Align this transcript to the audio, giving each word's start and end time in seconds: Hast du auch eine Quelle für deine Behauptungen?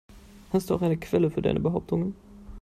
Hast 0.49 0.67
du 0.69 0.73
auch 0.73 0.81
eine 0.81 0.97
Quelle 0.97 1.29
für 1.29 1.43
deine 1.43 1.59
Behauptungen? 1.59 2.15